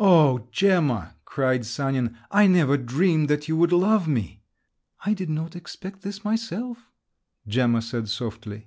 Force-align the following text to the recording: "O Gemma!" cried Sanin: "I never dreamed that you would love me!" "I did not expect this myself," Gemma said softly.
"O 0.00 0.48
Gemma!" 0.50 1.14
cried 1.24 1.64
Sanin: 1.64 2.16
"I 2.32 2.48
never 2.48 2.76
dreamed 2.76 3.28
that 3.28 3.46
you 3.46 3.56
would 3.56 3.70
love 3.70 4.08
me!" 4.08 4.42
"I 5.06 5.14
did 5.14 5.30
not 5.30 5.54
expect 5.54 6.02
this 6.02 6.24
myself," 6.24 6.90
Gemma 7.46 7.80
said 7.80 8.08
softly. 8.08 8.66